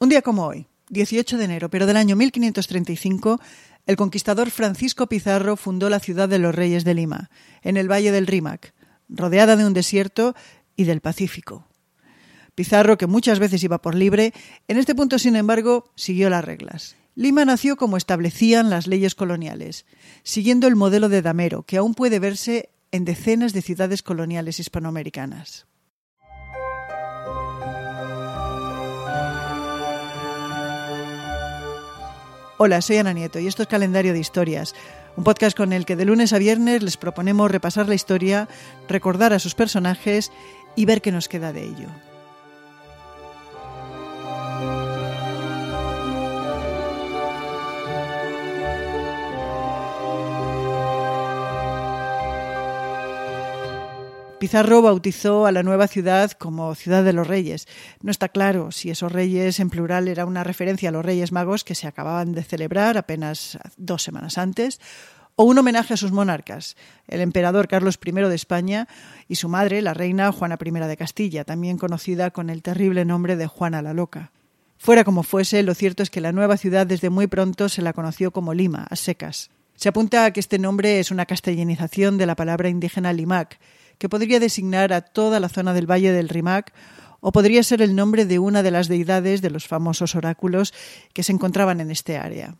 [0.00, 3.40] Un día como hoy, 18 de enero, pero del año 1535,
[3.84, 7.30] el conquistador Francisco Pizarro fundó la ciudad de los Reyes de Lima,
[7.62, 8.74] en el valle del Rímac,
[9.08, 10.36] rodeada de un desierto
[10.76, 11.66] y del Pacífico.
[12.54, 14.32] Pizarro, que muchas veces iba por libre,
[14.68, 16.94] en este punto, sin embargo, siguió las reglas.
[17.16, 19.84] Lima nació como establecían las leyes coloniales,
[20.22, 25.66] siguiendo el modelo de Damero, que aún puede verse en decenas de ciudades coloniales hispanoamericanas.
[32.60, 34.74] Hola, soy Ana Nieto y esto es Calendario de Historias,
[35.14, 38.48] un podcast con el que de lunes a viernes les proponemos repasar la historia,
[38.88, 40.32] recordar a sus personajes
[40.74, 41.86] y ver qué nos queda de ello.
[54.38, 57.66] Pizarro bautizó a la nueva ciudad como Ciudad de los Reyes.
[58.02, 61.64] No está claro si esos reyes en plural era una referencia a los Reyes Magos
[61.64, 64.80] que se acababan de celebrar apenas dos semanas antes,
[65.34, 66.76] o un homenaje a sus monarcas,
[67.08, 68.86] el emperador Carlos I de España
[69.26, 73.34] y su madre, la reina Juana I de Castilla, también conocida con el terrible nombre
[73.34, 74.30] de Juana la Loca.
[74.76, 77.92] Fuera como fuese, lo cierto es que la nueva ciudad desde muy pronto se la
[77.92, 79.50] conoció como Lima, a secas.
[79.74, 83.58] Se apunta a que este nombre es una castellanización de la palabra indígena limac,
[83.98, 86.72] que podría designar a toda la zona del Valle del Rimac
[87.20, 90.72] o podría ser el nombre de una de las deidades de los famosos oráculos
[91.12, 92.56] que se encontraban en este área.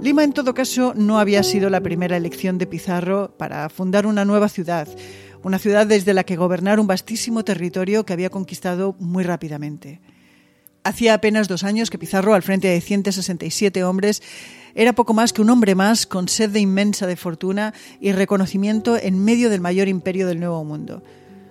[0.00, 4.24] Lima, en todo caso, no había sido la primera elección de Pizarro para fundar una
[4.24, 4.86] nueva ciudad,
[5.42, 10.00] una ciudad desde la que gobernar un vastísimo territorio que había conquistado muy rápidamente.
[10.88, 14.22] Hacía apenas dos años que Pizarro, al frente de 167 hombres,
[14.74, 18.96] era poco más que un hombre más con sed de inmensa de fortuna y reconocimiento
[18.96, 21.02] en medio del mayor imperio del Nuevo Mundo.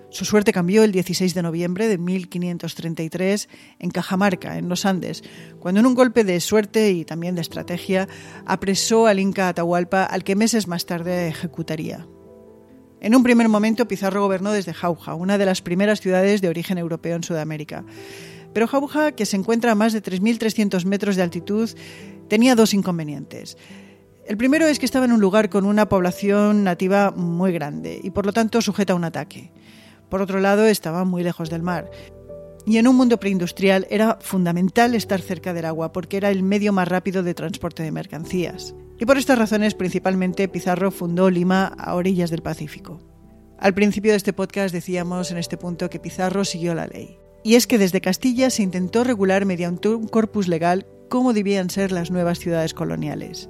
[0.09, 5.23] Su suerte cambió el 16 de noviembre de 1533 en Cajamarca, en los Andes,
[5.59, 8.07] cuando en un golpe de suerte y también de estrategia
[8.47, 12.07] apresó al Inca Atahualpa, al que meses más tarde ejecutaría.
[12.99, 16.79] En un primer momento Pizarro gobernó desde Jauja, una de las primeras ciudades de origen
[16.79, 17.85] europeo en Sudamérica.
[18.53, 21.69] Pero Jauja, que se encuentra a más de 3.300 metros de altitud,
[22.27, 23.57] tenía dos inconvenientes.
[24.25, 28.09] El primero es que estaba en un lugar con una población nativa muy grande y
[28.11, 29.51] por lo tanto sujeta a un ataque.
[30.09, 31.89] Por otro lado, estaba muy lejos del mar.
[32.65, 36.73] Y en un mundo preindustrial era fundamental estar cerca del agua porque era el medio
[36.73, 38.75] más rápido de transporte de mercancías.
[38.99, 42.99] Y por estas razones, principalmente, Pizarro fundó Lima a orillas del Pacífico.
[43.57, 47.17] Al principio de este podcast decíamos en este punto que Pizarro siguió la ley.
[47.43, 51.91] Y es que desde Castilla se intentó regular mediante un corpus legal cómo debían ser
[51.91, 53.49] las nuevas ciudades coloniales.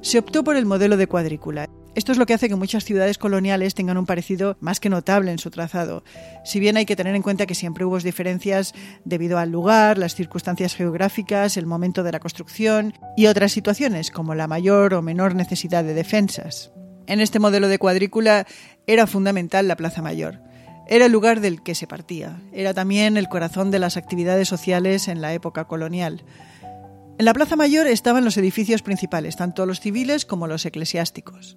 [0.00, 1.68] Se optó por el modelo de cuadrícula.
[1.94, 5.30] Esto es lo que hace que muchas ciudades coloniales tengan un parecido más que notable
[5.30, 6.02] en su trazado.
[6.42, 8.74] Si bien hay que tener en cuenta que siempre hubo diferencias
[9.04, 14.34] debido al lugar, las circunstancias geográficas, el momento de la construcción y otras situaciones como
[14.34, 16.72] la mayor o menor necesidad de defensas.
[17.06, 18.46] En este modelo de cuadrícula
[18.86, 20.40] era fundamental la Plaza Mayor.
[20.92, 22.42] Era el lugar del que se partía.
[22.52, 26.22] Era también el corazón de las actividades sociales en la época colonial.
[27.16, 31.56] En la Plaza Mayor estaban los edificios principales, tanto los civiles como los eclesiásticos.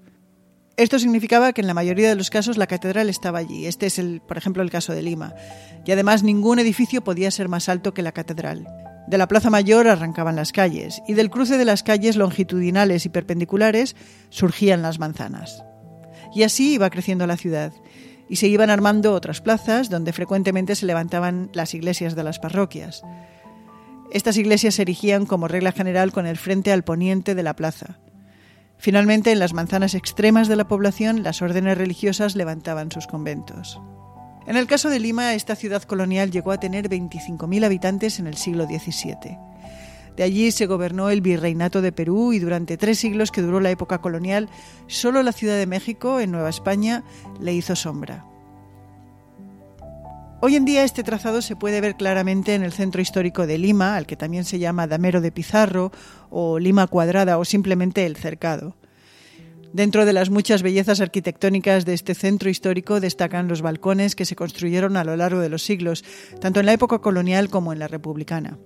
[0.78, 3.66] Esto significaba que en la mayoría de los casos la catedral estaba allí.
[3.66, 5.36] Este es, por ejemplo, el caso de Lima.
[5.86, 8.66] Y además ningún edificio podía ser más alto que la catedral.
[9.10, 13.10] De la Plaza Mayor arrancaban las calles y del cruce de las calles longitudinales y
[13.10, 13.98] perpendiculares
[14.30, 15.62] surgían las manzanas.
[16.34, 17.74] Y así iba creciendo la ciudad
[18.28, 23.04] y se iban armando otras plazas donde frecuentemente se levantaban las iglesias de las parroquias.
[24.12, 28.00] Estas iglesias se erigían como regla general con el frente al poniente de la plaza.
[28.78, 33.80] Finalmente, en las manzanas extremas de la población, las órdenes religiosas levantaban sus conventos.
[34.48, 38.36] En el caso de Lima, esta ciudad colonial llegó a tener 25.000 habitantes en el
[38.36, 39.40] siglo XVII.
[40.16, 43.72] De allí se gobernó el virreinato de Perú y durante tres siglos que duró la
[43.72, 44.50] época colonial,
[44.88, 47.04] solo la Ciudad de México, en Nueva España,
[47.42, 48.26] le hizo sombra.
[50.42, 53.96] Hoy en día este trazado se puede ver claramente en el centro histórico de Lima,
[53.96, 55.92] al que también se llama Damero de Pizarro,
[56.30, 58.76] o Lima Cuadrada, o simplemente El Cercado.
[59.74, 64.36] Dentro de las muchas bellezas arquitectónicas de este centro histórico destacan los balcones que se
[64.36, 66.06] construyeron a lo largo de los siglos,
[66.40, 68.58] tanto en la época colonial como en la republicana.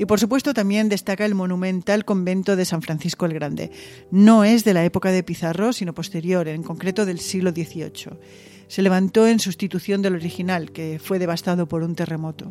[0.00, 3.70] Y por supuesto también destaca el monumental convento de San Francisco el Grande.
[4.10, 8.18] No es de la época de Pizarro, sino posterior, en concreto del siglo XVIII.
[8.66, 12.50] Se levantó en sustitución del original, que fue devastado por un terremoto.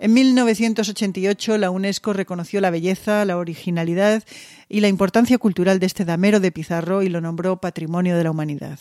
[0.00, 4.24] En 1988 la UNESCO reconoció la belleza, la originalidad
[4.68, 8.30] y la importancia cultural de este damero de Pizarro y lo nombró Patrimonio de la
[8.32, 8.78] Humanidad.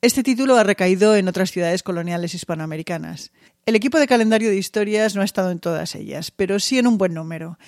[0.00, 3.30] Este título ha recaído en otras ciudades coloniales hispanoamericanas.
[3.66, 6.86] El equipo de calendario de historias no ha estado en todas ellas, pero sí en
[6.86, 7.58] un buen número.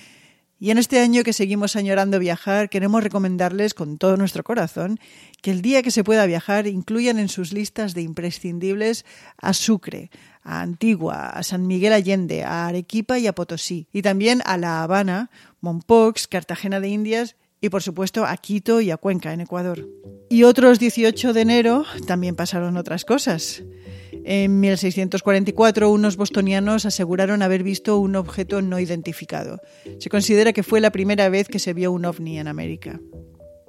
[0.65, 4.99] Y en este año que seguimos añorando viajar, queremos recomendarles con todo nuestro corazón
[5.43, 9.05] que el día que se pueda viajar incluyan en sus listas de imprescindibles
[9.37, 10.09] a Sucre,
[10.41, 14.81] a Antigua, a San Miguel Allende, a Arequipa y a Potosí, y también a La
[14.81, 15.29] Habana,
[15.61, 19.87] Mompox, Cartagena de Indias y por supuesto a Quito y a Cuenca, en Ecuador.
[20.31, 23.61] Y otros 18 de enero también pasaron otras cosas.
[24.23, 29.59] En 1644 unos bostonianos aseguraron haber visto un objeto no identificado.
[29.99, 32.99] Se considera que fue la primera vez que se vio un ovni en América.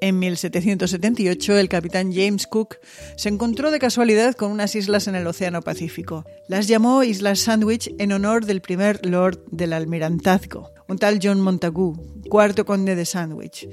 [0.00, 2.76] En 1778, el capitán James Cook
[3.16, 6.26] se encontró de casualidad con unas islas en el Océano Pacífico.
[6.48, 11.96] Las llamó Islas Sandwich en honor del primer lord del almirantazgo, un tal John Montagu,
[12.28, 13.66] cuarto conde de Sandwich.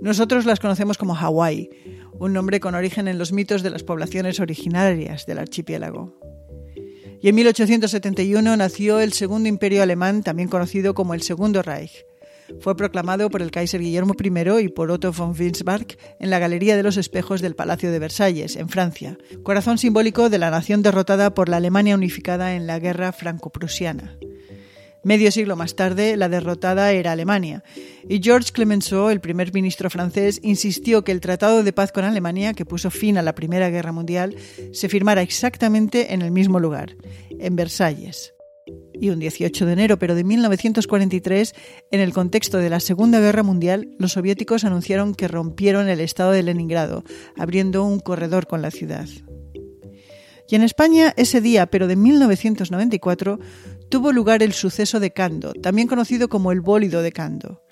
[0.00, 1.70] Nosotros las conocemos como Hawái,
[2.18, 6.18] un nombre con origen en los mitos de las poblaciones originarias del archipiélago.
[7.20, 12.04] Y en 1871 nació el Segundo Imperio Alemán, también conocido como el Segundo Reich.
[12.60, 16.76] Fue proclamado por el Kaiser Guillermo I y por Otto von Winsberg en la Galería
[16.76, 21.32] de los Espejos del Palacio de Versalles, en Francia, corazón simbólico de la nación derrotada
[21.32, 24.18] por la Alemania unificada en la Guerra Franco-Prusiana.
[25.04, 27.62] Medio siglo más tarde, la derrotada era Alemania,
[28.08, 32.54] y Georges Clemenceau, el primer ministro francés, insistió que el Tratado de Paz con Alemania,
[32.54, 34.34] que puso fin a la Primera Guerra Mundial,
[34.72, 36.96] se firmara exactamente en el mismo lugar,
[37.38, 38.32] en Versalles.
[38.94, 41.54] Y un 18 de enero, pero de 1943,
[41.90, 46.30] en el contexto de la Segunda Guerra Mundial, los soviéticos anunciaron que rompieron el estado
[46.32, 47.04] de Leningrado,
[47.36, 49.06] abriendo un corredor con la ciudad.
[50.48, 53.40] Y en España, ese día, pero de 1994,
[53.90, 57.62] tuvo lugar el suceso de Cando, también conocido como el bólido de Cando.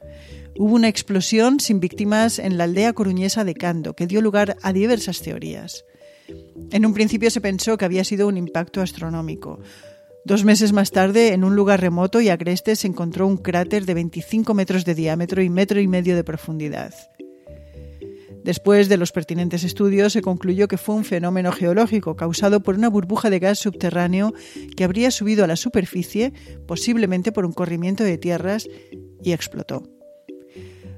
[0.56, 4.72] Hubo una explosión sin víctimas en la aldea coruñesa de Cando, que dio lugar a
[4.72, 5.84] diversas teorías.
[6.70, 9.60] En un principio se pensó que había sido un impacto astronómico,
[10.24, 13.94] Dos meses más tarde, en un lugar remoto y agreste, se encontró un cráter de
[13.94, 16.94] 25 metros de diámetro y metro y medio de profundidad.
[18.44, 22.88] Después de los pertinentes estudios, se concluyó que fue un fenómeno geológico causado por una
[22.88, 24.34] burbuja de gas subterráneo
[24.76, 26.32] que habría subido a la superficie,
[26.66, 28.68] posiblemente por un corrimiento de tierras,
[29.22, 29.84] y explotó.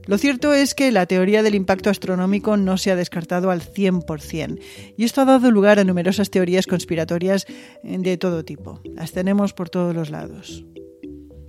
[0.07, 4.61] Lo cierto es que la teoría del impacto astronómico no se ha descartado al 100%,
[4.97, 7.47] y esto ha dado lugar a numerosas teorías conspiratorias
[7.83, 8.81] de todo tipo.
[8.85, 10.65] Las tenemos por todos los lados.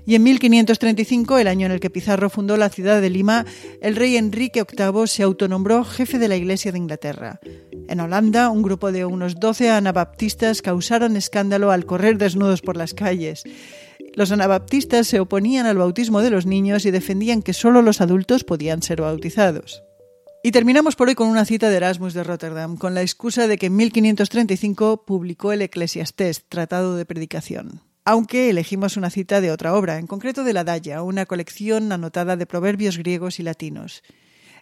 [0.05, 3.45] Y en 1535, el año en el que Pizarro fundó la ciudad de Lima,
[3.81, 7.39] el rey Enrique VIII se autonombró jefe de la Iglesia de Inglaterra.
[7.87, 12.93] En Holanda, un grupo de unos 12 anabaptistas causaron escándalo al correr desnudos por las
[12.93, 13.43] calles.
[14.13, 18.43] Los anabaptistas se oponían al bautismo de los niños y defendían que solo los adultos
[18.43, 19.83] podían ser bautizados.
[20.43, 23.57] Y terminamos por hoy con una cita de Erasmus de Rotterdam, con la excusa de
[23.57, 27.81] que en 1535 publicó el Eclesiastés, Tratado de Predicación.
[28.07, 32.37] Aunque elegimos una cita de otra obra, en concreto de la Daya, una colección anotada
[32.37, 34.03] de proverbios griegos y latinos.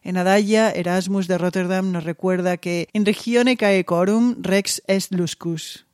[0.01, 5.85] En Adaya, Erasmus de Rotterdam nos recuerda que in regione cae corum rex est luscus,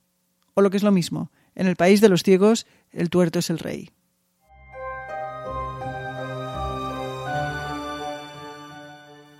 [0.53, 3.49] o lo que es lo mismo, en el país de los ciegos, el tuerto es
[3.49, 3.89] el rey.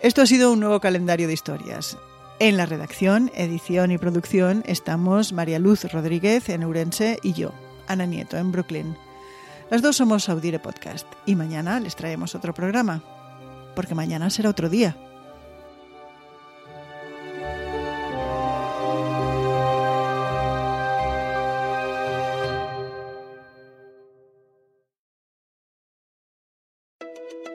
[0.01, 1.95] Esto ha sido un nuevo calendario de historias.
[2.39, 7.53] En la redacción, edición y producción estamos María Luz Rodríguez en Ourense y yo,
[7.89, 8.95] Ana Nieto en Brooklyn.
[9.69, 13.03] Las dos somos Audire Podcast y mañana les traemos otro programa,
[13.75, 14.95] porque mañana será otro día.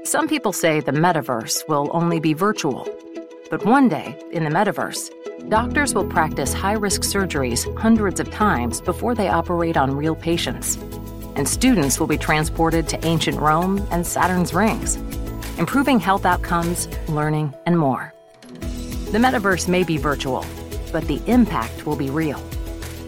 [0.05, 2.87] Some people say the metaverse will only be virtual.
[3.51, 5.11] But one day, in the metaverse,
[5.49, 10.77] doctors will practice high risk surgeries hundreds of times before they operate on real patients.
[11.37, 14.97] And students will be transported to ancient Rome and Saturn's rings,
[15.59, 18.13] improving health outcomes, learning, and more.
[19.11, 20.45] The metaverse may be virtual,
[20.93, 22.43] but the impact will be real.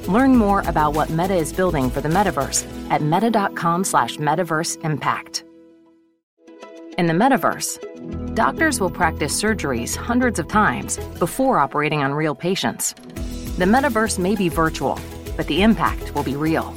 [0.06, 5.44] Learn more about what Meta is building for the metaverse at meta.com slash metaverse impact.
[6.96, 7.95] In the metaverse,
[8.36, 12.92] doctors will practice surgeries hundreds of times before operating on real patients.
[13.58, 15.00] The metaverse may be virtual,
[15.36, 16.74] but the impact will be real.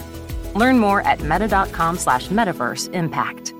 [0.55, 3.53] Learn more at meta.com slash metaverse impact.